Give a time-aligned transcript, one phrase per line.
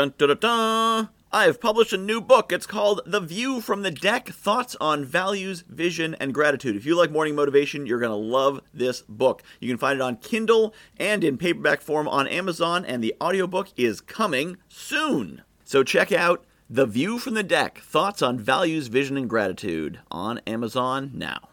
[0.00, 1.08] Dun dun dun dun!
[1.30, 2.52] I have published a new book.
[2.52, 6.74] It's called The View from the Deck Thoughts on Values, Vision, and Gratitude.
[6.74, 9.42] If you like morning motivation, you're going to love this book.
[9.60, 13.68] You can find it on Kindle and in paperback form on Amazon, and the audiobook
[13.76, 15.42] is coming soon.
[15.64, 20.38] So check out The View from the Deck Thoughts on Values, Vision, and Gratitude on
[20.46, 21.50] Amazon now.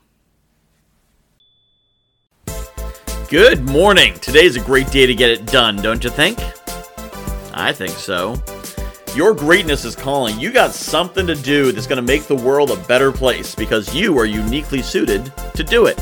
[3.28, 4.14] Good morning.
[4.22, 6.40] Today's a great day to get it done, don't you think?
[7.58, 8.42] I think so.
[9.16, 10.40] Your greatness is calling.
[10.40, 13.96] You got something to do that's going to make the world a better place because
[13.96, 16.00] you are uniquely suited to do it.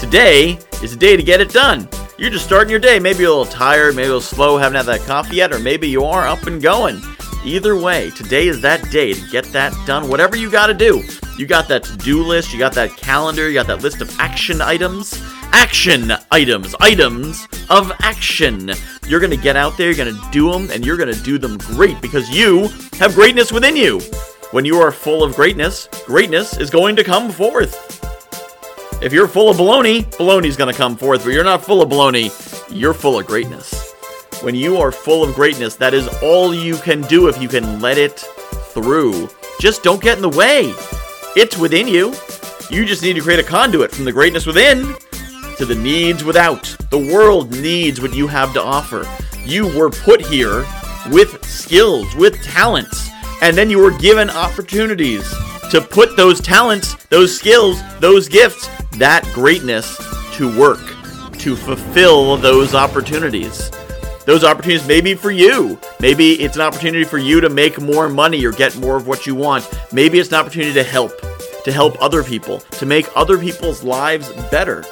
[0.00, 1.88] Today is a day to get it done.
[2.18, 2.98] You're just starting your day.
[2.98, 5.60] Maybe you're a little tired, maybe a little slow, haven't had that coffee yet, or
[5.60, 7.00] maybe you are up and going.
[7.44, 10.08] Either way, today is that day to get that done.
[10.08, 11.00] Whatever you got to do.
[11.38, 14.18] You got that to do list, you got that calendar, you got that list of
[14.18, 15.20] action items.
[15.54, 18.70] Action items, items of action.
[19.06, 22.00] You're to get out there, you're to do them, and you're to do them great
[22.00, 22.68] because you
[22.98, 24.00] have greatness within you.
[24.50, 28.00] When you are full of greatness, greatness is going to come forth.
[29.02, 32.30] If you're full of baloney, baloney's to come forth, but you're not full of baloney,
[32.70, 33.92] you're full of greatness.
[34.42, 37.80] When you are full of greatness, that is all you can do if you can
[37.80, 39.28] let it through.
[39.60, 40.74] Just don't get in the way.
[41.34, 42.14] It's within you.
[42.70, 44.94] You just need to create a conduit from the greatness within
[45.56, 46.64] to the needs without.
[46.90, 49.08] The world needs what you have to offer.
[49.44, 50.66] You were put here
[51.10, 53.08] with skills, with talents,
[53.40, 55.28] and then you were given opportunities
[55.70, 59.96] to put those talents, those skills, those gifts, that greatness
[60.36, 60.80] to work,
[61.38, 63.70] to fulfill those opportunities.
[64.24, 65.78] Those opportunities may be for you.
[65.98, 69.26] Maybe it's an opportunity for you to make more money or get more of what
[69.26, 69.68] you want.
[69.92, 71.12] Maybe it's an opportunity to help,
[71.64, 74.84] to help other people, to make other people's lives better.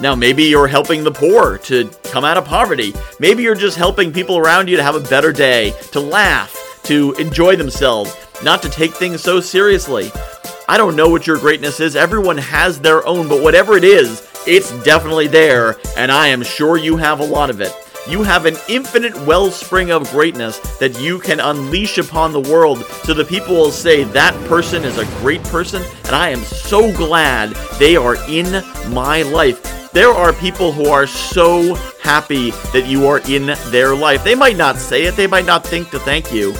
[0.00, 2.92] Now, maybe you're helping the poor to come out of poverty.
[3.20, 7.12] Maybe you're just helping people around you to have a better day, to laugh, to
[7.12, 10.10] enjoy themselves, not to take things so seriously.
[10.68, 11.94] I don't know what your greatness is.
[11.94, 16.76] Everyone has their own, but whatever it is, it's definitely there, and I am sure
[16.76, 17.72] you have a lot of it.
[18.06, 23.14] You have an infinite wellspring of greatness that you can unleash upon the world so
[23.14, 27.50] that people will say that person is a great person, and I am so glad
[27.78, 29.90] they are in my life.
[29.92, 34.22] There are people who are so happy that you are in their life.
[34.22, 36.54] They might not say it, they might not think to thank you,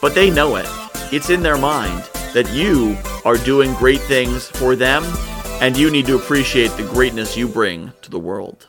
[0.00, 0.66] but they know it.
[1.12, 5.02] It's in their mind that you are doing great things for them,
[5.60, 8.68] and you need to appreciate the greatness you bring to the world.